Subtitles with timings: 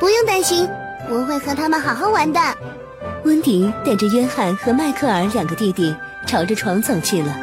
[0.00, 0.66] 不用担心，
[1.10, 2.40] 我会和他们好好玩的。
[3.24, 5.94] 温迪带着约翰和迈克尔两个弟弟
[6.26, 7.38] 朝着床走去了。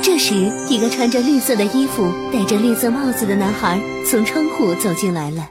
[0.00, 0.32] 这时，
[0.68, 5.50] 一个穿着绿色的衣服、戴着绿色帽子的男孩从窗户走进来了。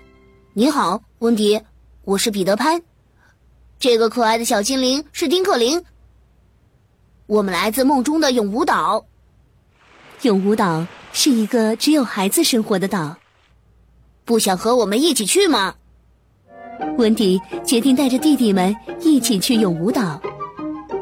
[0.54, 1.64] 你好，温迪，
[2.06, 2.82] 我是彼得潘。
[3.78, 5.84] 这个可爱的小精灵是丁克林。
[7.28, 9.06] 我们来自梦中的永无岛。
[10.22, 13.18] 永无岛是一个只有孩子生活的岛。
[14.24, 15.76] 不想和我们一起去吗？
[16.98, 20.22] 温迪决定带着弟弟们一起去永无岛。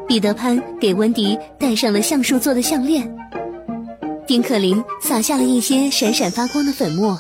[0.08, 3.16] 彼得潘给温迪戴上了橡树做的项链，
[4.26, 7.18] 丁克林撒下了一些闪闪发光的粉末。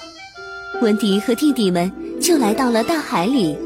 [0.81, 3.58] 温迪和弟弟们就来到了大海里。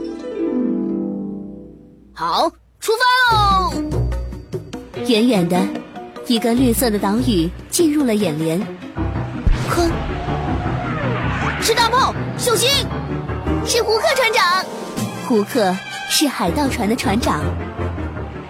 [2.14, 3.73] 好，出发喽！
[5.08, 5.62] 远远的，
[6.28, 8.60] 一个绿色的岛屿进入了眼帘。
[9.70, 9.89] 哼，
[11.62, 12.70] 是大炮，小心！
[13.66, 14.66] 是胡克船长。
[15.34, 15.76] 胡克
[16.12, 17.44] 是海盗船的船长。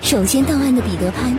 [0.01, 1.33] 首先到岸的彼得潘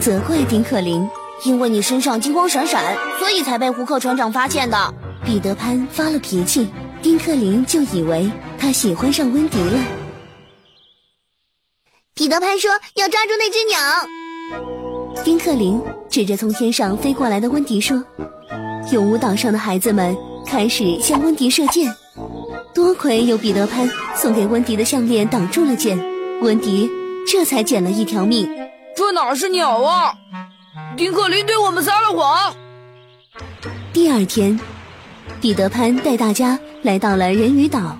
[0.00, 1.06] 责怪丁克林
[1.44, 4.94] ：“因为你身上金光闪闪，所以才被胡克船长发现的。”
[5.26, 6.66] 彼得潘发了脾气，
[7.02, 9.78] 丁克林就以为他喜欢上温迪了。
[12.14, 13.78] 彼得潘说：“要抓住那只鸟。”
[15.22, 18.02] 丁克林指着从天上飞过来的温迪说
[18.90, 21.94] ：“永无岛上的孩子们开始向温迪射箭。”
[22.74, 25.98] 多亏有彼得潘送给温迪的项链挡住了箭，
[26.40, 26.90] 温迪
[27.30, 28.48] 这才捡了一条命。
[28.96, 30.14] 这哪是鸟啊！
[30.96, 32.54] 丁克林对我们撒了谎。
[33.92, 34.58] 第二天，
[35.40, 37.98] 彼得潘带大家来到了人鱼岛。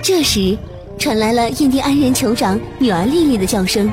[0.00, 0.56] 这时，
[0.98, 3.92] 传来了印第安人酋长女儿莉莉的叫声。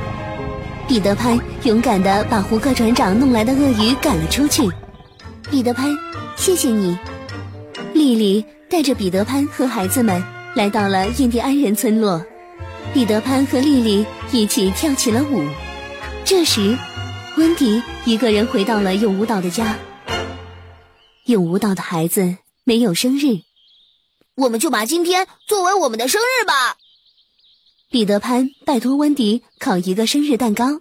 [0.88, 4.70] 彼得潘勇敢地把胡克船长弄来的鳄鱼赶了出去。
[5.50, 5.90] 彼得潘，
[6.36, 6.98] 谢谢你，
[7.94, 8.46] 莉莉。
[8.72, 10.24] 带着彼得潘和孩子们
[10.56, 12.26] 来到了印第安人村落，
[12.94, 15.46] 彼得潘和莉莉一起跳起了舞。
[16.24, 16.78] 这时，
[17.36, 19.78] 温迪一个人回到了永无岛的家。
[21.26, 23.42] 永无岛的孩子没有生日，
[24.36, 26.78] 我们就把今天作为我们的生日吧。
[27.90, 30.80] 彼得潘拜托温迪烤一个生日蛋糕，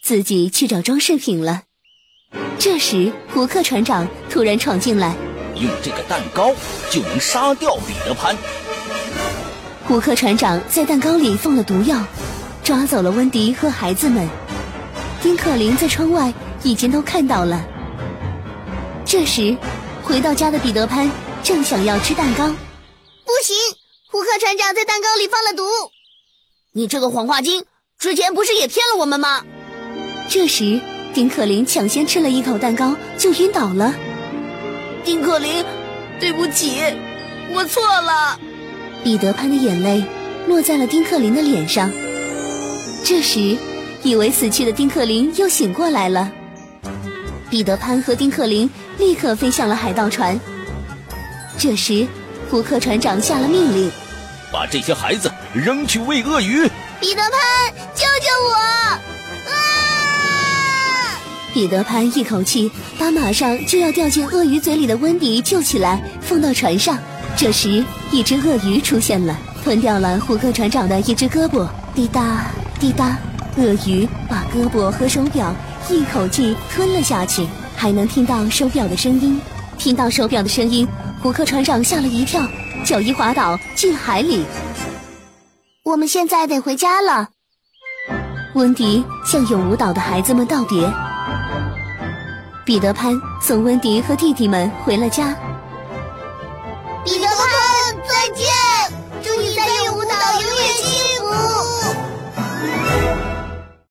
[0.00, 1.64] 自己去找装饰品了。
[2.56, 5.16] 这时，胡克船长突然闯进来。
[5.60, 6.54] 用这个蛋糕
[6.90, 8.36] 就能杀掉彼得潘。
[9.86, 12.02] 胡克船长在蛋糕里放了毒药，
[12.64, 14.28] 抓走了温迪和孩子们。
[15.22, 16.32] 丁克林在窗外
[16.62, 17.64] 已经都看到了。
[19.04, 19.56] 这时，
[20.02, 21.10] 回到家的彼得潘
[21.42, 23.56] 正想要吃蛋糕，不行，
[24.10, 25.64] 胡克船长在蛋糕里放了毒。
[26.72, 27.64] 你这个谎话精，
[27.98, 29.44] 之前不是也骗了我们吗？
[30.28, 30.80] 这时，
[31.12, 33.92] 丁克林抢先吃了一口蛋糕，就晕倒了。
[35.10, 35.64] 丁克林，
[36.20, 36.84] 对不起，
[37.52, 38.38] 我错了。
[39.02, 40.04] 彼得潘的眼泪
[40.46, 41.90] 落在了丁克林的脸上。
[43.04, 43.58] 这时，
[44.04, 46.30] 以为死去的丁克林又醒过来了。
[47.50, 50.38] 彼得潘和丁克林立刻飞向了海盗船。
[51.58, 52.06] 这时，
[52.48, 53.90] 胡克船长下了命令：
[54.52, 56.70] 把这些孩子扔去喂鳄鱼。
[57.00, 59.09] 彼得潘，救救我！
[61.52, 66.98] 彼得潘一口气把马上就要掉进鳄鱼嘴里的温迪救起来，放到船上。
[67.36, 71.68] 这时，一只鳄鱼出现了，吞掉了胡克船长的一只胳膊。
[71.94, 72.46] 滴答
[72.78, 73.18] 滴答，
[73.56, 75.54] 鳄鱼把胳膊和手表
[75.88, 77.46] 一口气吞了下去，
[77.76, 79.40] 还能听到手表的声音。
[79.76, 80.86] 听到手表的声音，
[81.20, 82.40] 胡克船长吓了一跳，
[82.84, 84.44] 脚一滑倒进海里。
[85.82, 87.28] 我们现在得回家了。
[88.54, 91.09] 温迪向永无岛的孩子们道别。
[92.70, 95.49] 彼得潘送温迪和弟弟们回了家。